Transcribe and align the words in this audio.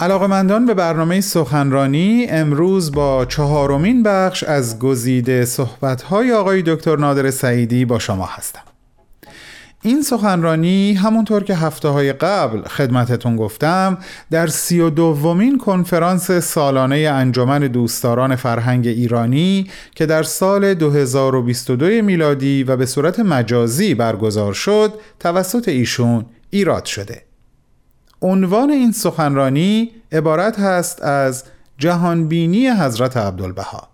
علاقمندان 0.00 0.66
به 0.66 0.74
برنامه 0.74 1.20
سخنرانی 1.20 2.26
امروز 2.30 2.92
با 2.92 3.24
چهارمین 3.24 4.02
بخش 4.02 4.44
از 4.44 4.78
گزیده 4.78 5.44
صحبت‌های 5.44 6.32
آقای 6.32 6.62
دکتر 6.62 6.96
نادر 6.96 7.30
سعیدی 7.30 7.84
با 7.84 7.98
شما 7.98 8.26
هستم. 8.26 8.60
این 9.82 10.02
سخنرانی 10.02 10.94
همونطور 10.94 11.44
که 11.44 11.54
هفته 11.54 11.88
های 11.88 12.12
قبل 12.12 12.62
خدمتتون 12.62 13.36
گفتم 13.36 13.98
در 14.30 14.46
سی 14.46 14.80
و 14.80 14.90
دومین 14.90 15.58
کنفرانس 15.58 16.30
سالانه 16.30 16.96
انجمن 16.96 17.60
دوستداران 17.60 18.36
فرهنگ 18.36 18.86
ایرانی 18.86 19.70
که 19.94 20.06
در 20.06 20.22
سال 20.22 20.74
2022 20.74 21.86
میلادی 21.86 22.64
و 22.64 22.76
به 22.76 22.86
صورت 22.86 23.20
مجازی 23.20 23.94
برگزار 23.94 24.52
شد 24.52 24.94
توسط 25.20 25.68
ایشون 25.68 26.24
ایراد 26.50 26.84
شده. 26.84 27.25
عنوان 28.22 28.70
این 28.70 28.92
سخنرانی 28.92 29.90
عبارت 30.12 30.58
هست 30.60 31.02
از 31.02 31.44
جهانبینی 31.78 32.68
حضرت 32.68 33.16
عبدالبها 33.16 33.88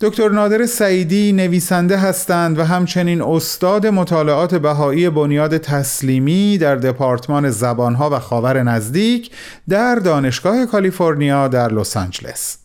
دکتر 0.00 0.28
نادر 0.28 0.66
سعیدی 0.66 1.32
نویسنده 1.32 1.96
هستند 1.96 2.58
و 2.58 2.64
همچنین 2.64 3.22
استاد 3.22 3.86
مطالعات 3.86 4.54
بهایی 4.54 5.10
بنیاد 5.10 5.56
تسلیمی 5.56 6.58
در 6.58 6.76
دپارتمان 6.76 7.50
زبانها 7.50 8.10
و 8.10 8.18
خاور 8.18 8.62
نزدیک 8.62 9.30
در 9.68 9.94
دانشگاه 9.94 10.66
کالیفرنیا 10.66 11.48
در 11.48 11.72
لس 11.72 11.96
آنجلس. 11.96 12.58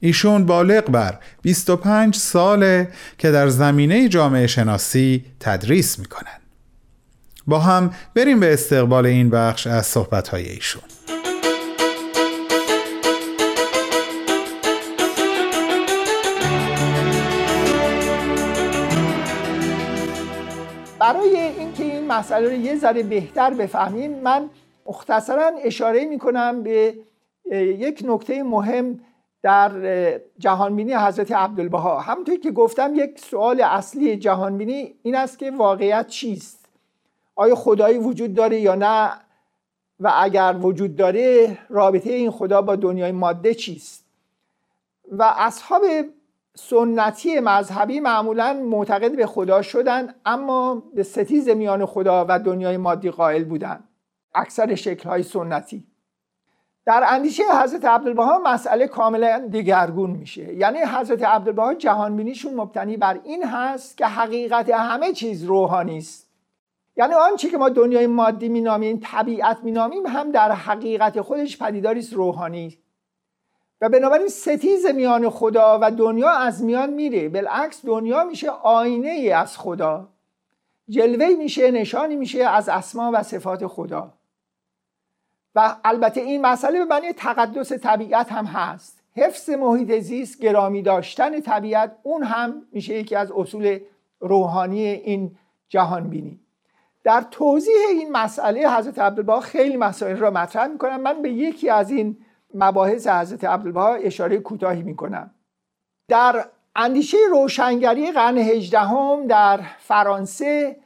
ایشون 0.00 0.46
بالغ 0.46 0.90
بر 0.90 1.18
25 1.42 2.16
ساله 2.16 2.88
که 3.18 3.30
در 3.30 3.48
زمینه 3.48 4.08
جامعه 4.08 4.46
شناسی 4.46 5.24
تدریس 5.40 5.98
می‌کنن. 5.98 6.43
با 7.46 7.58
هم 7.58 7.90
بریم 8.14 8.40
به 8.40 8.52
استقبال 8.52 9.06
این 9.06 9.30
بخش 9.30 9.66
از 9.66 9.86
صحبتهای 9.86 10.48
ایشون. 10.48 10.82
برای 20.98 21.36
اینکه 21.36 21.84
این 21.84 22.06
مسئله 22.06 22.48
رو 22.48 22.54
یه 22.54 22.76
ذره 22.76 23.02
بهتر 23.02 23.54
بفهمیم 23.54 24.20
من 24.20 24.50
مختصرا 24.86 25.52
اشاره 25.64 26.04
می 26.04 26.18
کنم 26.18 26.62
به 26.62 26.94
یک 27.52 28.02
نکته 28.04 28.42
مهم 28.42 29.00
در 29.42 29.70
جهانبینی 30.38 30.94
حضرت 30.94 31.32
عبدالبها 31.32 32.00
همونطور 32.00 32.36
که 32.36 32.50
گفتم 32.50 32.92
یک 32.94 33.18
سوال 33.18 33.60
اصلی 33.60 34.16
جهانبینی 34.16 34.94
این 35.02 35.14
است 35.14 35.38
که 35.38 35.50
واقعیت 35.50 36.06
چیست 36.06 36.63
آیا 37.36 37.54
خدایی 37.54 37.98
وجود 37.98 38.34
داره 38.34 38.60
یا 38.60 38.74
نه؟ 38.74 39.12
و 40.00 40.12
اگر 40.16 40.56
وجود 40.60 40.96
داره 40.96 41.58
رابطه 41.68 42.12
این 42.12 42.30
خدا 42.30 42.62
با 42.62 42.76
دنیای 42.76 43.12
ماده 43.12 43.54
چیست؟ 43.54 44.04
و 45.12 45.34
اصحاب 45.36 45.82
سنتی 46.54 47.40
مذهبی 47.40 48.00
معمولا 48.00 48.52
معتقد 48.52 49.16
به 49.16 49.26
خدا 49.26 49.62
شدن 49.62 50.14
اما 50.24 50.82
به 50.94 51.02
ستیز 51.02 51.48
میان 51.48 51.86
خدا 51.86 52.26
و 52.28 52.38
دنیای 52.38 52.76
مادی 52.76 53.10
قائل 53.10 53.44
بودن 53.44 53.84
اکثر 54.34 54.74
شکلهای 54.74 55.22
سنتی. 55.22 55.86
در 56.86 57.04
اندیشه 57.08 57.42
حضرت 57.62 57.84
عبدالبها 57.84 58.38
مسئله 58.38 58.86
کاملا 58.86 59.48
دیگرگون 59.50 60.10
میشه. 60.10 60.54
یعنی 60.54 60.78
حضرت 60.78 61.22
عبدالبها 61.22 61.74
جهانبینیشون 61.74 62.54
مبتنی 62.54 62.96
بر 62.96 63.20
این 63.24 63.44
هست 63.44 63.96
که 63.96 64.06
حقیقت 64.06 64.70
همه 64.70 65.12
چیز 65.12 65.44
روحانی 65.44 65.98
است. 65.98 66.30
یعنی 66.96 67.14
آنچه 67.14 67.50
که 67.50 67.58
ما 67.58 67.68
دنیای 67.68 68.06
مادی 68.06 68.48
مینامیم 68.48 69.00
طبیعت 69.02 69.58
مینامیم 69.62 70.06
هم 70.06 70.30
در 70.30 70.52
حقیقت 70.52 71.20
خودش 71.20 71.58
پدیداری 71.58 72.08
روحانی. 72.12 72.78
و 73.80 73.88
بنابراین 73.88 74.28
ستیز 74.28 74.86
میان 74.86 75.30
خدا 75.30 75.78
و 75.82 75.90
دنیا 75.90 76.30
از 76.30 76.64
میان 76.64 76.90
میره. 76.90 77.28
بالعکس 77.28 77.86
دنیا 77.86 78.24
میشه 78.24 78.50
آینه 78.50 79.08
ای 79.08 79.30
از 79.30 79.58
خدا. 79.58 80.08
جلوه 80.88 81.28
میشه 81.28 81.70
نشانی 81.70 82.16
میشه 82.16 82.44
از 82.44 82.68
اسما 82.68 83.10
و 83.14 83.22
صفات 83.22 83.66
خدا. 83.66 84.12
و 85.54 85.76
البته 85.84 86.20
این 86.20 86.40
مسئله 86.40 86.78
به 86.78 86.84
معنی 86.84 87.12
تقدس 87.12 87.72
طبیعت 87.72 88.32
هم 88.32 88.44
هست. 88.44 89.00
حفظ 89.16 89.50
محیط 89.50 89.98
زیست 89.98 90.40
گرامی 90.40 90.82
داشتن 90.82 91.40
طبیعت 91.40 91.96
اون 92.02 92.22
هم 92.22 92.62
میشه 92.72 92.94
یکی 92.94 93.16
از 93.16 93.32
اصول 93.32 93.78
روحانی 94.20 94.86
این 94.86 95.36
جهان 95.68 96.10
بینی 96.10 96.43
در 97.04 97.24
توضیح 97.30 97.74
این 97.88 98.12
مسئله 98.12 98.70
حضرت 98.70 98.98
عبدالبها 98.98 99.40
خیلی 99.40 99.76
مسائل 99.76 100.16
را 100.16 100.30
مطرح 100.30 100.66
می‌کنم. 100.66 101.00
من 101.00 101.22
به 101.22 101.30
یکی 101.30 101.70
از 101.70 101.90
این 101.90 102.16
مباحث 102.54 103.06
حضرت 103.06 103.44
عبدالبها 103.44 103.94
اشاره 103.94 104.38
کوتاهی 104.38 104.82
می‌کنم. 104.82 105.30
در 106.08 106.46
اندیشه 106.76 107.16
روشنگری 107.30 108.12
قرن 108.12 108.38
هجدهم 108.38 109.26
در 109.26 109.60
فرانسه 109.78 110.76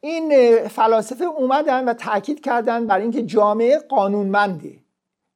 این 0.00 0.58
فلاسفه 0.68 1.24
اومدن 1.24 1.88
و 1.88 1.92
تاکید 1.92 2.40
کردن 2.40 2.86
بر 2.86 2.98
اینکه 2.98 3.22
جامعه 3.22 3.78
قانونمنده 3.78 4.78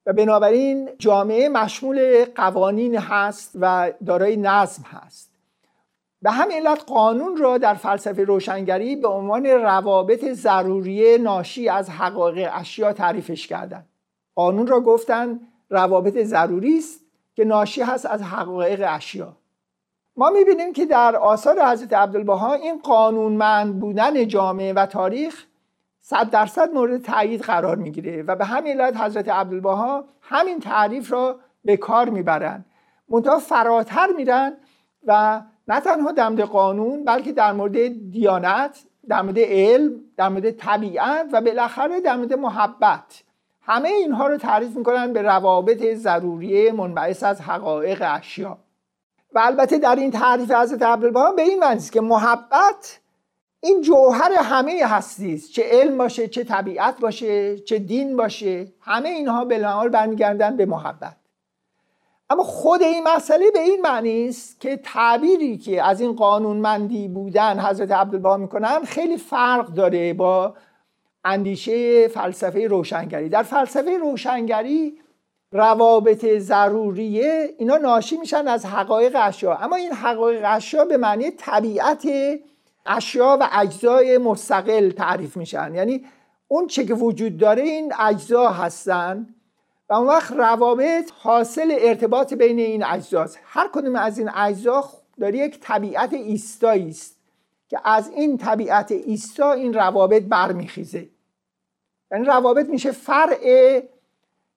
و 0.06 0.12
بنابراین 0.12 0.90
جامعه 0.98 1.48
مشمول 1.48 2.24
قوانین 2.24 2.96
هست 2.96 3.52
و 3.60 3.92
دارای 4.06 4.36
نظم 4.36 4.82
هست. 4.82 5.37
به 6.22 6.30
همین 6.30 6.56
علت 6.56 6.84
قانون 6.86 7.36
را 7.36 7.58
در 7.58 7.74
فلسفه 7.74 8.24
روشنگری 8.24 8.96
به 8.96 9.08
عنوان 9.08 9.46
روابط 9.46 10.24
ضروری 10.24 11.18
ناشی 11.18 11.68
از 11.68 11.90
حقایق 11.90 12.50
اشیا 12.52 12.92
تعریفش 12.92 13.46
کردند. 13.46 13.86
قانون 14.34 14.66
را 14.66 14.80
گفتن 14.80 15.40
روابط 15.70 16.18
ضروری 16.18 16.78
است 16.78 17.00
که 17.34 17.44
ناشی 17.44 17.82
هست 17.82 18.06
از 18.06 18.22
حقایق 18.22 18.84
اشیا 18.88 19.36
ما 20.16 20.30
می‌بینیم 20.30 20.72
که 20.72 20.86
در 20.86 21.16
آثار 21.16 21.62
حضرت 21.62 21.92
عبدالبها 21.92 22.54
این 22.54 22.78
قانونمند 22.78 23.80
بودن 23.80 24.28
جامعه 24.28 24.72
و 24.72 24.86
تاریخ 24.86 25.44
صد 26.00 26.30
درصد 26.30 26.72
مورد 26.72 27.02
تایید 27.02 27.40
قرار 27.40 27.76
می‌گیره 27.76 28.22
و 28.22 28.36
به 28.36 28.44
همین 28.44 28.80
علت 28.80 28.96
حضرت 28.96 29.28
عبدالبها 29.28 30.04
همین 30.22 30.60
تعریف 30.60 31.12
را 31.12 31.40
به 31.64 31.76
کار 31.76 32.08
می‌برند. 32.08 32.64
منتها 33.08 33.38
فراتر 33.38 34.06
میرن 34.16 34.52
و 35.06 35.40
نه 35.68 35.80
تنها 35.80 36.12
در 36.12 36.28
مورد 36.28 36.40
قانون 36.40 37.04
بلکه 37.04 37.32
در 37.32 37.52
مورد 37.52 38.10
دیانت 38.10 38.78
در 39.08 39.22
مورد 39.22 39.38
علم 39.38 40.00
در 40.16 40.28
مورد 40.28 40.50
طبیعت 40.50 41.26
و 41.32 41.40
بالاخره 41.40 42.00
در 42.00 42.16
مورد 42.16 42.32
محبت. 42.32 43.22
همه 43.62 43.88
اینها 43.88 44.26
رو 44.26 44.36
تعریف 44.36 44.76
می‌کنن 44.76 45.12
به 45.12 45.22
روابط 45.22 45.94
ضروری 45.94 46.70
منبعث 46.70 47.22
از 47.22 47.40
حقایق 47.40 48.02
اشیا. 48.06 48.58
و 49.32 49.38
البته 49.38 49.78
در 49.78 49.96
این 49.96 50.10
تعریف 50.10 50.50
حضرت 50.50 50.82
عبدالبها 50.82 51.32
به 51.32 51.42
این 51.42 51.58
معنی 51.58 51.80
که 51.92 52.00
محبت 52.00 53.00
این 53.60 53.80
جوهر 53.80 54.32
همه 54.32 54.82
هستی 54.84 55.34
است. 55.34 55.52
چه 55.52 55.62
علم 55.70 55.98
باشه 55.98 56.28
چه 56.28 56.44
طبیعت 56.44 57.00
باشه 57.00 57.58
چه 57.58 57.78
دین 57.78 58.16
باشه 58.16 58.72
همه 58.80 59.08
اینها 59.08 59.44
به 59.44 59.58
برمیگردن 59.88 60.56
به 60.56 60.66
محبت. 60.66 61.16
اما 62.30 62.42
خود 62.42 62.82
این 62.82 63.08
مسئله 63.08 63.50
به 63.50 63.60
این 63.60 63.80
معنی 63.80 64.28
است 64.28 64.60
که 64.60 64.76
تعبیری 64.76 65.58
که 65.58 65.82
از 65.82 66.00
این 66.00 66.12
قانونمندی 66.12 67.08
بودن 67.08 67.60
حضرت 67.60 67.90
عبدالبها 67.90 68.36
می‌کنن 68.36 68.84
خیلی 68.84 69.16
فرق 69.16 69.66
داره 69.66 70.14
با 70.14 70.54
اندیشه 71.24 72.08
فلسفه 72.08 72.66
روشنگری. 72.66 73.28
در 73.28 73.42
فلسفه 73.42 73.98
روشنگری 73.98 74.98
روابط 75.52 76.26
ضروریه 76.38 77.54
اینا 77.58 77.76
ناشی 77.76 78.16
میشن 78.16 78.48
از 78.48 78.66
حقایق 78.66 79.16
اشیا. 79.20 79.54
اما 79.54 79.76
این 79.76 79.92
حقایق 79.92 80.42
اشیا 80.44 80.84
به 80.84 80.96
معنی 80.96 81.30
طبیعت 81.30 82.08
اشیا 82.86 83.38
و 83.40 83.48
اجزای 83.52 84.18
مستقل 84.18 84.90
تعریف 84.90 85.36
میشن. 85.36 85.74
یعنی 85.74 86.04
اون 86.48 86.66
چه 86.66 86.84
که 86.84 86.94
وجود 86.94 87.36
داره 87.36 87.62
این 87.62 87.92
اجزا 87.98 88.48
هستن. 88.48 89.34
و 89.88 89.94
اون 89.94 90.06
وقت 90.06 90.32
روابط 90.32 91.10
حاصل 91.18 91.76
ارتباط 91.80 92.34
بین 92.34 92.58
این 92.58 92.84
اجزاست. 92.84 93.38
هر 93.44 93.68
کدوم 93.72 93.96
از 93.96 94.18
این 94.18 94.30
اجزا 94.34 94.84
داره 95.20 95.38
یک 95.38 95.60
طبیعت 95.60 96.12
ایستایی 96.12 96.88
است 96.88 97.18
که 97.68 97.80
از 97.84 98.10
این 98.10 98.38
طبیعت 98.38 98.92
ایستا 98.92 99.52
این 99.52 99.74
روابط 99.74 100.22
برمیخیزه. 100.22 101.08
یعنی 102.12 102.24
روابط 102.24 102.68
میشه 102.68 102.90
فرع 102.90 103.82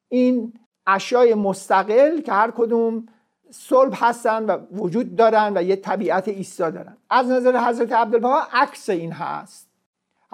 این 0.09 0.53
اشیای 0.87 1.33
مستقل 1.33 2.21
که 2.21 2.31
هر 2.31 2.51
کدوم 2.51 3.07
صلب 3.51 3.93
هستن 3.95 4.45
و 4.45 4.57
وجود 4.71 5.15
دارن 5.15 5.57
و 5.57 5.63
یه 5.63 5.75
طبیعت 5.75 6.27
ایستا 6.27 6.69
دارن. 6.69 6.97
از 7.09 7.29
نظر 7.29 7.57
حضرت 7.57 7.91
عبدالبها 7.91 8.47
عکس 8.53 8.89
این 8.89 9.11
هست. 9.11 9.70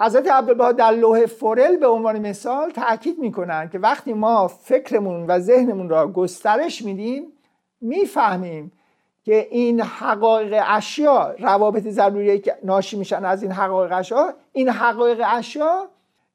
حضرت 0.00 0.30
عبدالبها 0.30 0.72
در 0.72 0.90
لوح 0.90 1.26
فورل 1.26 1.76
به 1.76 1.86
عنوان 1.86 2.18
مثال 2.18 2.70
تاکید 2.70 3.18
می‌کنن 3.18 3.68
که 3.68 3.78
وقتی 3.78 4.12
ما 4.12 4.48
فکرمون 4.48 5.26
و 5.26 5.38
ذهنمون 5.38 5.88
را 5.88 6.08
گسترش 6.08 6.82
میدیم 6.82 7.32
می‌فهمیم 7.80 8.72
که 9.24 9.48
این 9.50 9.80
حقایق 9.80 10.62
اشیا 10.66 11.34
روابط 11.38 11.82
ضروری 11.82 12.38
که 12.38 12.58
ناشی 12.64 12.96
میشن 12.96 13.24
از 13.24 13.42
این 13.42 13.52
حقایق 13.52 13.92
اشیا. 13.92 14.34
این 14.52 14.68
حقایق 14.68 15.22
اشیا 15.26 15.88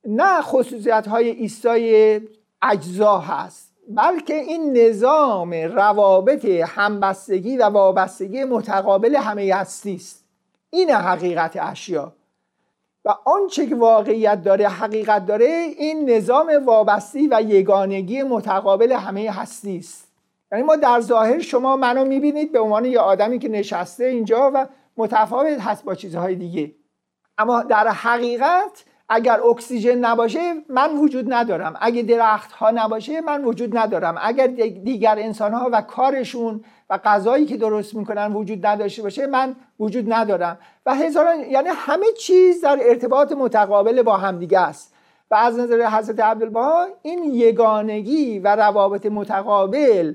نه 0.05 0.41
خصوصیت 0.41 1.07
های 1.07 1.29
ایستای 1.29 2.21
اجزا 2.61 3.17
هست 3.17 3.73
بلکه 3.89 4.33
این 4.33 4.77
نظام 4.77 5.53
روابط 5.53 6.45
همبستگی 6.45 7.57
و 7.57 7.63
وابستگی 7.63 8.43
متقابل 8.43 9.15
همه 9.15 9.55
هستی 9.55 9.95
است. 9.95 10.25
این 10.69 10.89
حقیقت 10.89 11.57
اشیا. 11.61 12.13
و 13.05 13.15
آنچه 13.25 13.67
که 13.67 13.75
واقعیت 13.75 14.43
داره 14.43 14.67
حقیقت 14.67 15.25
داره 15.25 15.45
این 15.77 16.09
نظام 16.09 16.61
وابستی 16.65 17.27
و 17.31 17.41
یگانگی 17.41 18.23
متقابل 18.23 18.91
همه 18.91 19.31
هستی 19.31 19.77
است. 19.77 20.07
یعنی 20.51 20.63
ما 20.63 20.75
در 20.75 21.01
ظاهر 21.01 21.39
شما 21.39 21.77
منو 21.77 22.05
می‌بینید 22.05 22.51
به 22.51 22.59
عنوان 22.59 22.85
یه 22.85 22.99
آدمی 22.99 23.39
که 23.39 23.49
نشسته 23.49 24.05
اینجا 24.05 24.51
و 24.53 24.67
متفاوت 24.97 25.59
هست 25.61 25.83
با 25.83 25.95
چیزهای 25.95 26.35
دیگه. 26.35 26.75
اما 27.37 27.63
در 27.63 27.87
حقیقت 27.87 28.85
اگر 29.09 29.41
اکسیژن 29.41 29.95
نباشه 29.95 30.53
من 30.69 30.97
وجود 30.97 31.33
ندارم. 31.33 31.75
اگر 31.81 32.01
درخت 32.01 32.51
ها 32.51 32.71
نباشه 32.71 33.21
من 33.21 33.45
وجود 33.45 33.77
ندارم. 33.77 34.15
اگر 34.21 34.47
دیگر 34.47 35.15
انسان 35.19 35.53
ها 35.53 35.69
و 35.71 35.81
کارشون 35.81 36.63
و 36.89 36.97
غذایی 36.97 37.45
که 37.45 37.57
درست 37.57 37.95
می‌کنن 37.95 38.33
وجود 38.33 38.65
نداشته 38.65 39.01
باشه 39.01 39.27
من 39.27 39.55
وجود 39.79 40.13
ندارم. 40.13 40.57
و 40.85 40.95
هزاران 40.95 41.39
یعنی 41.39 41.69
همه 41.73 42.05
چیز 42.19 42.61
در 42.61 42.79
ارتباط 42.81 43.31
متقابل 43.31 44.01
با 44.01 44.17
همدیگه 44.17 44.59
است. 44.59 44.93
و 45.31 45.35
از 45.35 45.59
نظر 45.59 45.85
حضرت 45.85 46.19
عبدالبها 46.19 46.87
این 47.01 47.23
یگانگی 47.23 48.39
و 48.39 48.55
روابط 48.55 49.05
متقابل 49.05 50.13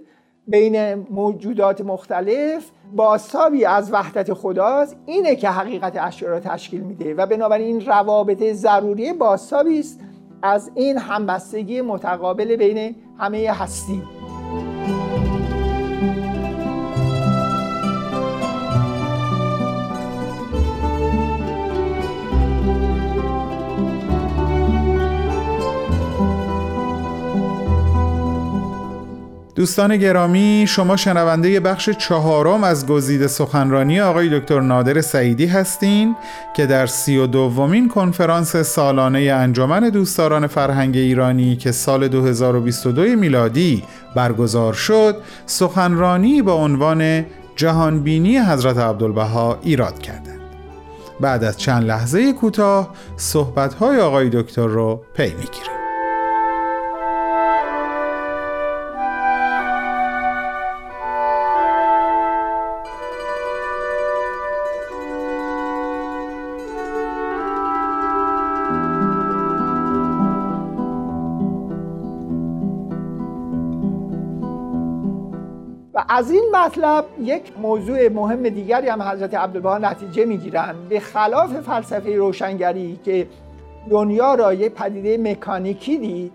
بین 0.49 0.95
موجودات 0.95 1.81
مختلف 1.81 2.71
بازتابی 2.97 3.65
از 3.65 3.93
وحدت 3.93 4.33
خداست 4.33 4.97
اینه 5.07 5.37
که 5.37 5.49
حقیقت 5.49 5.97
اشیا 6.01 6.29
را 6.29 6.41
تشکیل 6.41 6.81
میده 6.81 7.15
و 7.15 7.27
بنابراین 7.27 7.67
این 7.67 7.87
روابط 7.87 8.43
ضروری 8.53 9.13
بازتابی 9.13 9.81
است 9.81 10.01
از 10.43 10.71
این 10.75 10.99
همبستگی 10.99 11.81
متقابل 11.81 12.57
بین 12.57 12.97
همه 13.19 13.53
هستی. 13.53 14.18
دوستان 29.69 29.97
گرامی 29.97 30.65
شما 30.69 30.97
شنونده 30.97 31.61
بخش 31.61 31.91
چهارم 31.91 32.65
از 32.65 32.87
گزیده 32.87 33.27
سخنرانی 33.27 34.01
آقای 34.01 34.39
دکتر 34.39 34.61
نادر 34.61 35.01
سعیدی 35.01 35.47
هستین 35.47 36.17
که 36.57 36.67
در 36.67 36.87
سی 36.87 37.17
و 37.17 37.27
دومین 37.27 37.89
کنفرانس 37.89 38.57
سالانه 38.57 39.19
انجمن 39.21 39.89
دوستداران 39.91 40.47
فرهنگ 40.47 40.97
ایرانی 40.97 41.57
که 41.57 41.73
سال 41.73 42.09
2022 42.09 43.03
میلادی 43.03 43.85
برگزار 44.15 44.73
شد 44.73 45.17
سخنرانی 45.47 46.43
با 46.43 46.53
عنوان 46.53 47.25
جهانبینی 47.57 48.39
حضرت 48.39 48.79
عبدالبها 48.79 49.59
ایراد 49.63 49.99
کردند. 49.99 50.41
بعد 51.21 51.45
از 51.45 51.59
چند 51.59 51.85
لحظه 51.85 52.33
کوتاه 52.33 52.95
صحبت‌های 53.17 54.01
آقای 54.01 54.29
دکتر 54.29 54.67
رو 54.67 55.03
پی 55.15 55.35
می‌گیریم 55.35 55.78
از 76.11 76.31
این 76.31 76.45
مطلب 76.53 77.05
یک 77.21 77.59
موضوع 77.59 78.09
مهم 78.09 78.49
دیگری 78.49 78.89
هم 78.89 79.03
حضرت 79.03 79.35
عبدالبها 79.35 79.79
نتیجه 79.79 80.25
می‌گیرن. 80.25 80.75
به 80.89 81.01
خلاف 81.01 81.61
فلسفه 81.61 82.17
روشنگری 82.17 83.01
که 83.05 83.27
دنیا 83.91 84.35
را 84.35 84.55
یک 84.55 84.73
پدیده 84.73 85.19
مکانیکی 85.19 85.99
دید 85.99 86.33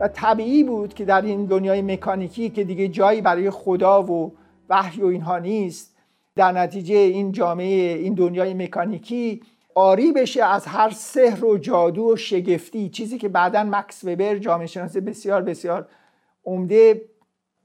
و 0.00 0.08
طبیعی 0.08 0.64
بود 0.64 0.94
که 0.94 1.04
در 1.04 1.22
این 1.22 1.44
دنیای 1.46 1.82
مکانیکی 1.82 2.50
که 2.50 2.64
دیگه 2.64 2.88
جایی 2.88 3.20
برای 3.20 3.50
خدا 3.50 4.02
و 4.02 4.32
وحی 4.68 5.02
و 5.02 5.06
اینها 5.06 5.38
نیست 5.38 5.96
در 6.36 6.52
نتیجه 6.52 6.94
این 6.94 7.32
جامعه 7.32 7.98
این 7.98 8.14
دنیای 8.14 8.54
مکانیکی 8.54 9.40
آری 9.74 10.12
بشه 10.12 10.44
از 10.44 10.66
هر 10.66 10.90
سحر 10.90 11.44
و 11.44 11.58
جادو 11.58 12.12
و 12.12 12.16
شگفتی 12.16 12.88
چیزی 12.88 13.18
که 13.18 13.28
بعدا 13.28 13.64
مکس 13.64 14.04
وبر 14.04 14.38
جامعه 14.38 14.66
شناس 14.66 14.96
بسیار 14.96 15.42
بسیار 15.42 15.88
عمده 16.44 17.02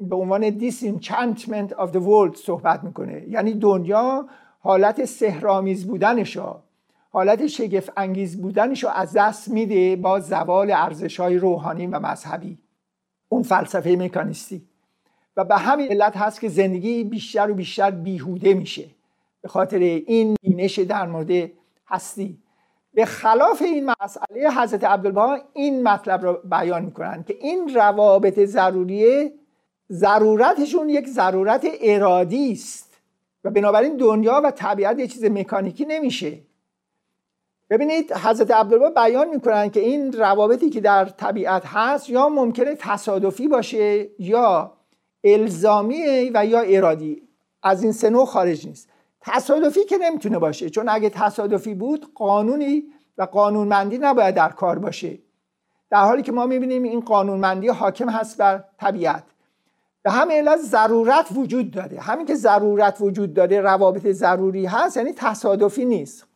به 0.09 0.15
عنوان 0.15 0.59
disenchantment 0.59 1.69
of 1.69 1.91
the 1.91 1.99
world 1.99 2.35
صحبت 2.35 2.83
می‌کنه. 2.83 3.25
یعنی 3.29 3.53
دنیا 3.53 4.27
حالت 4.59 5.05
سهرامیز 5.05 5.87
بودنشو 5.87 6.55
حالت 7.11 7.47
شگفت 7.47 7.93
انگیز 7.97 8.41
بودنشو 8.41 8.87
از 8.87 9.13
دست 9.13 9.47
میده 9.47 9.95
با 9.95 10.19
زوال 10.19 10.71
ارزش 10.71 11.19
های 11.19 11.37
روحانی 11.37 11.87
و 11.87 11.99
مذهبی. 11.99 12.57
اون 13.29 13.43
فلسفه 13.43 13.95
مکانیستی. 13.95 14.67
و 15.37 15.43
به 15.43 15.57
همین 15.57 15.87
علت 15.87 16.17
هست 16.17 16.41
که 16.41 16.49
زندگی 16.49 17.03
بیشتر 17.03 17.51
و 17.51 17.53
بیشتر 17.53 17.91
بیهوده 17.91 18.53
میشه. 18.53 18.85
به 19.41 19.47
خاطر 19.47 19.79
این 19.79 20.35
بینش 20.41 20.79
در 20.79 21.07
مورد 21.07 21.49
هستی. 21.87 22.37
به 22.93 23.05
خلاف 23.05 23.61
این 23.61 23.91
مسئله 24.03 24.49
حضرت 24.61 24.83
عبدالبها 24.83 25.37
این 25.53 25.83
مطلب 25.87 26.21
رو 26.21 26.39
بیان 26.43 26.85
می‌کنن 26.85 27.23
که 27.23 27.37
این 27.41 27.75
روابط 27.75 28.39
ضروریه 28.39 29.33
ضرورتشون 29.93 30.89
یک 30.89 31.07
ضرورت 31.07 31.67
ارادی 31.81 32.51
است. 32.51 32.93
و 33.43 33.51
بنابراین 33.51 33.97
دنیا 33.97 34.41
و 34.43 34.51
طبیعت 34.51 34.99
یه 34.99 35.07
چیز 35.07 35.25
مکانیکی 35.25 35.85
نمیشه. 35.85 36.39
ببینید 37.69 38.13
حضرت 38.13 38.51
عبدالبها 38.51 38.89
بیان 38.89 39.29
می‌کنن 39.29 39.69
که 39.69 39.79
این 39.79 40.13
روابطی 40.13 40.69
که 40.69 40.81
در 40.81 41.05
طبیعت 41.05 41.65
هست 41.65 42.09
یا 42.09 42.29
ممکنه 42.29 42.75
تصادفی 42.75 43.47
باشه 43.47 44.09
یا 44.19 44.73
الزامی 45.23 46.31
و 46.33 46.45
یا 46.45 46.59
ارادی. 46.59 47.27
از 47.63 47.83
این 47.83 47.91
سه 47.91 48.25
خارج 48.25 48.67
نیست. 48.67 48.89
تصادفی 49.21 49.83
که 49.83 49.97
نمی‌تونه 49.97 50.39
باشه 50.39 50.69
چون 50.69 50.89
اگه 50.89 51.09
تصادفی 51.09 51.73
بود 51.73 52.13
قانونی 52.13 52.83
و 53.17 53.23
قانونمندی 53.23 53.97
نباید 53.97 54.35
در 54.35 54.49
کار 54.49 54.79
باشه. 54.79 55.19
در 55.89 56.01
حالی 56.01 56.21
که 56.21 56.31
ما 56.31 56.45
می‌بینیم 56.45 56.83
این 56.83 56.99
قانونمندی 56.99 57.67
حاکم 57.67 58.09
هست 58.09 58.37
بر 58.37 58.63
طبیعت. 58.79 59.23
به 60.03 60.11
همین 60.11 60.37
علت 60.37 60.59
ضرورت 60.59 61.27
وجود 61.35 61.71
داره. 61.71 61.99
همین 61.99 62.25
که 62.25 62.35
ضرورت 62.35 62.97
وجود 63.01 63.33
داره 63.33 63.61
روابط 63.61 64.07
ضروری 64.07 64.65
هست 64.65 64.97
یعنی 64.97 65.13
تصادفی 65.13 65.85
نیست. 65.85 66.27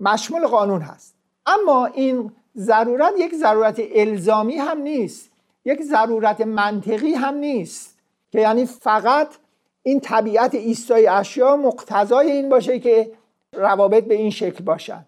مشمول 0.00 0.46
قانون 0.46 0.80
هست. 0.82 1.14
اما 1.46 1.86
این 1.86 2.32
ضرورت 2.56 3.12
یک 3.18 3.34
ضرورت 3.34 3.80
الزامی 3.94 4.56
هم 4.56 4.78
نیست. 4.78 5.30
یک 5.64 5.82
ضرورت 5.82 6.40
منطقی 6.40 7.14
هم 7.14 7.34
نیست. 7.34 7.98
که 8.30 8.40
یعنی 8.40 8.66
فقط 8.66 9.28
این 9.82 10.00
طبیعت 10.00 10.54
ایستای 10.54 11.06
اشیا 11.06 11.56
مقتضای 11.56 12.30
این 12.30 12.48
باشه 12.48 12.78
که 12.78 13.12
روابط 13.52 14.04
به 14.04 14.14
این 14.14 14.30
شکل 14.30 14.64
باشن. 14.64 15.06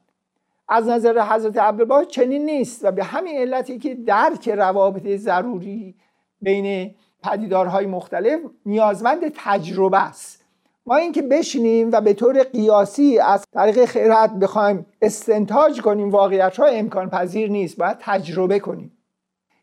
از 0.69 0.89
نظر 0.89 1.23
حضرت 1.23 1.57
عبدالبها 1.57 2.05
چنین 2.05 2.45
نیست 2.45 2.85
و 2.85 2.91
به 2.91 3.05
همین 3.05 3.39
علتی 3.39 3.79
که 3.79 3.95
درک 3.95 4.49
روابط 4.49 5.07
ضروری 5.17 5.95
بین 6.43 6.95
پدیدارهای 7.27 7.87
مختلف 7.87 8.41
نیازمند 8.67 9.33
تجربه 9.35 10.05
است. 10.05 10.45
ما 10.87 10.97
اینکه 10.97 11.23
بشینیم 11.23 11.93
و 11.93 12.01
به 12.01 12.15
طور 12.15 12.43
قیاسی 12.43 13.19
از 13.19 13.45
طریق 13.53 13.85
خیرات 13.85 14.31
بخوایم 14.31 14.87
استنتاج 15.03 15.81
کنیم 15.81 16.11
واقعیت 16.11 16.57
ها 16.57 16.67
امکان 16.67 17.11
پذیر 17.11 17.51
نیست 17.51 17.77
باید 17.77 17.97
تجربه 18.01 18.59
کنیم. 18.59 18.93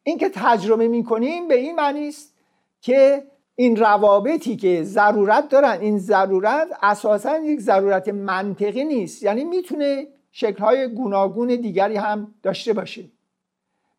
اینکه 0.03 0.29
تجربه 0.33 0.87
می 0.87 1.03
کنیم 1.03 1.47
به 1.47 1.55
این 1.55 1.75
معنی 1.75 2.07
است 2.07 2.33
که 2.81 3.23
این 3.55 3.75
روابطی 3.75 4.55
که 4.55 4.83
ضرورت 4.83 5.49
دارن 5.49 5.77
این 5.81 5.97
ضرورت 5.97 6.67
اساسا 6.81 7.37
یک 7.37 7.59
ضرورت 7.59 8.09
منطقی 8.09 8.83
نیست. 8.83 9.23
یعنی 9.23 9.43
می‌تونه 9.43 10.07
شکلهای 10.31 10.87
گوناگون 10.87 11.47
دیگری 11.47 11.95
هم 11.97 12.33
داشته 12.43 12.73
باشه. 12.73 13.03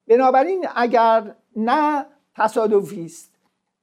بنابراین 0.08 0.66
اگر 0.76 1.34
نه 1.56 2.06
تصادفی 2.36 3.04
است 3.04 3.33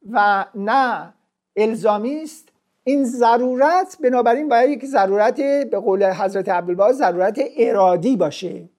و 0.10 0.46
نه 0.55 1.13
الزامی 1.55 2.22
است. 2.22 2.50
این 2.84 3.05
ضرورت 3.05 3.98
بنابراین 4.03 4.50
باید 4.50 4.70
یک 4.70 4.86
ضرورت 4.86 5.41
به 5.41 5.79
قول 5.79 6.12
حضرت 6.13 6.50
عبدالبها 6.50 6.91
ضرورت 6.91 7.39
ارادی 7.58 8.17
باشه. 8.17 8.70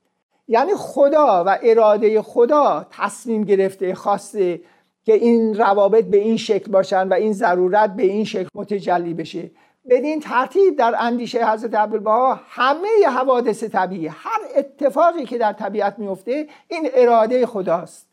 یعنی 0.48 0.72
خدا 0.76 1.44
و 1.46 1.58
اراده 1.62 2.22
خدا 2.22 2.86
تصمیم 2.90 3.44
گرفته 3.44 3.94
خواسته 3.94 4.60
که 5.04 5.12
این 5.14 5.54
روابط 5.54 6.04
به 6.04 6.16
این 6.16 6.36
شکل 6.36 6.70
باشن 6.70 7.08
و 7.08 7.12
این 7.12 7.32
ضرورت 7.32 7.96
به 7.96 8.02
این 8.02 8.24
شکل 8.24 8.48
متجلی 8.54 9.14
بشه. 9.14 9.50
بدین 9.90 10.20
ترتیب 10.20 10.76
در 10.76 10.94
اندیشه 10.98 11.52
حضرت 11.52 11.74
عبدالبها 11.74 12.40
همه 12.48 12.88
حوادث 13.06 13.64
طبیعی 13.64 14.06
هر 14.06 14.40
اتفاقی 14.56 15.24
که 15.24 15.38
در 15.38 15.52
طبیعت 15.52 15.98
میفته 15.98 16.46
این 16.68 16.88
اراده 16.94 17.46
خداست. 17.46 18.06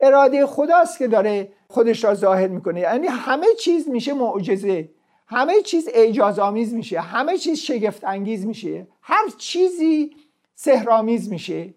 اراده 0.00 0.46
خداست 0.46 0.98
که 0.98 1.08
داره 1.08 1.48
خودش 1.72 2.04
را 2.04 2.14
ظاهر 2.14 2.48
می‌کنه. 2.48 2.80
یعنی 2.80 3.06
همه 3.06 3.46
چیز 3.60 3.88
میشه 3.88 4.12
معجزه. 4.12 4.88
همه 5.26 5.62
چیز 5.62 5.88
اعجاز 5.94 6.38
آمیز 6.38 6.74
میشه. 6.74 7.00
همه 7.00 7.38
چیز 7.38 7.58
شگفت 7.58 8.04
انگیز 8.04 8.46
میشه. 8.46 8.86
هر 9.02 9.28
چیزی 9.38 10.16
سهرامیز 10.54 11.32
میشه. 11.32 11.74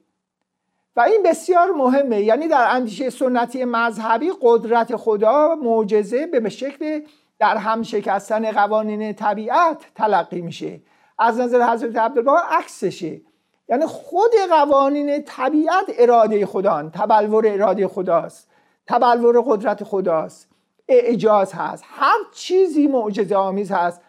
و 0.95 1.01
این 1.01 1.23
بسیار 1.23 1.71
مهمه. 1.71 2.21
یعنی 2.21 2.47
در 2.47 2.65
اندیشه 2.69 3.09
سنتی 3.09 3.65
مذهبی 3.65 4.31
قدرت 4.41 4.95
خدا 4.95 5.55
معجزه 5.55 6.27
به 6.27 6.49
شکل 6.49 7.01
در 7.39 7.57
هم 7.57 7.83
شکستن 7.83 8.51
قوانین 8.51 9.13
طبیعت 9.13 9.85
تلقی 9.95 10.41
میشه. 10.41 10.81
از 11.19 11.39
نظر 11.39 11.73
حضرت 11.73 11.97
عبدالبها 11.97 12.39
عکسشه. 12.39 13.21
یعنی 13.69 13.85
خود 13.85 14.31
قوانین 14.49 15.23
طبیعت 15.23 15.85
اراده 15.97 16.45
خدا 16.45 16.89
تبلور 16.93 17.47
اراده 17.47 17.87
خداست. 17.87 18.49
تبلور 18.87 19.43
قدرت 19.47 19.83
خداست. 19.83 20.49
اعجاز 20.87 21.53
هست. 21.53 21.83
هر 21.87 22.17
چیزی 22.33 22.87
معجزه 22.87 23.35
آمیز 23.35 23.71
هست. 23.71 24.01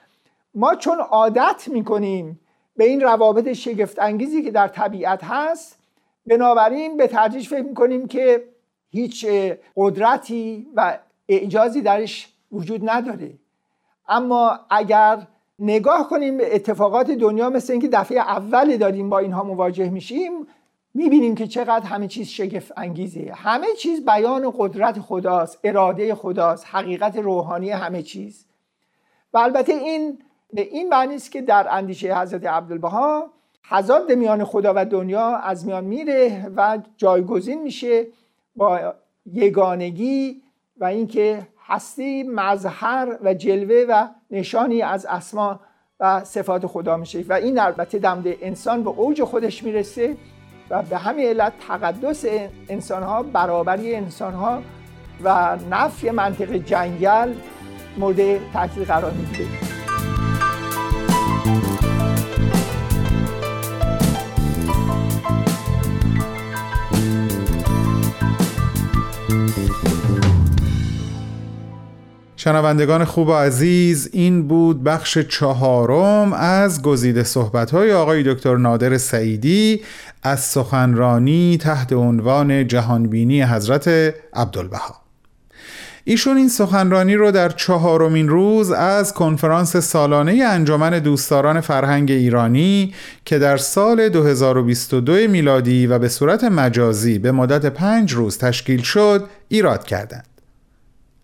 ما 0.55 0.75
چون 0.75 0.99
عادت 0.99 1.69
می‌کنیم 1.69 2.41
به 2.77 2.85
این 2.85 3.01
روابط 3.01 3.53
شگفت 3.53 3.99
انگیزی 3.99 4.43
که 4.43 4.51
در 4.51 4.69
طبیعت 4.69 5.25
هست 5.25 5.79
بنابراین 6.27 6.97
به 6.97 7.07
ترجیح 7.07 7.43
فکر 7.43 7.63
می‌کنیم 7.63 8.07
که 8.07 8.45
هیچ 8.91 9.27
قدرتی 9.77 10.67
و 10.75 10.99
اعجازی 11.29 11.83
درش 11.83 12.33
وجود 12.53 12.91
نداره. 12.91 13.33
اما 14.09 14.61
اگر 14.71 15.27
نگاه 15.59 16.09
کنیم 16.09 16.37
به 16.39 16.55
اتفاقات 16.55 17.11
دنیا 17.11 17.51
مثل 17.51 17.73
اینکه 17.73 17.89
دفعه 17.89 18.19
اول 18.19 18.77
داریم 18.77 19.11
با 19.11 19.19
اینها 19.19 19.45
مواجه 19.45 19.91
میشیم 19.91 20.47
می‌بینیم 20.97 21.35
که 21.35 21.47
چقدر 21.47 21.87
همه 21.87 22.09
چیز 22.09 22.29
شگفت 22.29 22.73
انگیزه 22.77 23.33
همه 23.35 23.67
چیز 23.79 24.05
بیان 24.05 24.53
قدرت 24.59 25.01
خداست 25.01 25.59
اراده 25.65 26.15
خداست 26.15 26.67
حقیقت 26.71 27.17
روحانی 27.17 27.71
همه 27.71 28.03
چیز. 28.03 28.47
و 29.33 29.39
البته 29.39 29.73
این 29.73 30.19
به 30.53 30.63
این 30.63 30.89
معنی 30.89 31.15
است 31.15 31.33
که 31.33 31.43
در 31.43 31.67
اندیشه 31.71 32.19
حضرت 32.19 32.47
عبدالبها 32.47 33.31
حضاد 33.69 34.13
میان 34.13 34.45
خدا 34.45 34.73
و 34.77 34.85
دنیا 34.85 35.37
از 35.37 35.67
میان 35.67 35.85
میره 35.85 36.51
و 36.57 36.79
جایگزین 36.97 37.63
میشه 37.63 38.07
با 38.57 38.95
یگانگی 39.27 40.43
و 40.77 40.85
اینکه 40.85 41.47
هستی 41.67 42.23
مظهر 42.23 43.19
و 43.23 43.35
جلوه 43.35 43.87
و 43.89 44.07
نشانی 44.31 44.83
از 44.83 45.07
اسما 45.07 45.61
و 46.01 46.25
صفات 46.25 46.67
خدا 46.67 46.97
میشه. 46.97 47.25
و 47.29 47.33
این 47.33 47.59
البته 47.59 47.99
دمده 47.99 48.39
انسان 48.41 48.85
به 48.85 48.91
اوج 48.91 49.23
خودش 49.23 49.63
می‌رسه. 49.63 50.17
و 50.71 50.83
به 50.83 50.99
همین 50.99 51.27
علت 51.27 51.53
تقدس 51.69 52.25
انسان 52.69 53.03
ها 53.03 53.23
برابری 53.23 53.95
انسان 53.95 54.35
ها 54.35 54.63
و 55.25 55.57
نفی 55.71 56.11
منطق 56.11 56.53
جنگل 56.53 57.35
مورد 57.99 58.53
تحقیق 58.53 58.89
قرار 58.89 59.11
می‌گیره. 59.11 59.66
شنوندگان 72.47 73.05
خوب 73.05 73.29
و 73.29 73.33
عزیز 73.33 74.09
این 74.13 74.49
بود 74.49 74.85
بخش 74.85 75.19
چهارم 75.19 76.33
از 76.33 76.83
گزیده 76.83 77.23
صحبت‌های 77.23 77.93
آقای 77.93 78.23
دکتر 78.23 78.57
نادر 78.57 78.99
سعیدی 78.99 79.81
از 80.23 80.41
سخنرانی 80.41 81.59
تحت 81.61 81.93
عنوان 81.93 82.67
جهانبینی 82.67 83.43
حضرت 83.43 84.15
عبدالبها 84.35 84.95
ایشون 86.05 86.37
این 86.37 86.49
سخنرانی 86.49 87.15
رو 87.15 87.31
در 87.31 87.49
چهارمین 87.49 88.29
روز 88.29 88.71
از 88.71 89.15
کنفرانس 89.15 89.77
سالانه 89.77 90.45
انجمن 90.45 90.99
دوستداران 90.99 91.61
فرهنگ 91.61 92.11
ایرانی 92.11 92.95
که 93.25 93.39
در 93.39 93.57
سال 93.57 94.09
2022 94.09 95.13
میلادی 95.13 95.87
و 95.87 95.99
به 95.99 96.09
صورت 96.09 96.45
مجازی 96.45 97.19
به 97.19 97.33
مدت 97.33 97.67
پنج 97.67 98.13
روز 98.13 98.39
تشکیل 98.39 98.83
شد 98.83 99.25
ایراد 99.49 99.85
کردند. 99.85 100.36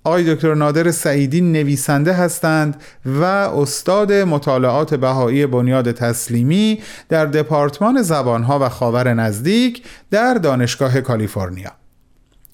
آقای 0.04 0.34
دکتر 0.34 0.54
نادر 0.54 0.90
سعیدی 0.90 1.40
نویسنده 1.40 2.12
هستند 2.12 2.82
و 3.06 3.24
استاد 3.24 4.12
مطالعات 4.12 4.94
بهایی 4.94 5.46
بنیاد 5.46 5.92
تسلیمی 5.92 6.80
در 7.08 7.26
دپارتمان 7.26 8.02
زبانها 8.02 8.58
و 8.58 8.68
خاور 8.68 9.14
نزدیک 9.14 9.82
در 10.10 10.34
دانشگاه 10.34 11.00
کالیفرنیا. 11.00 11.72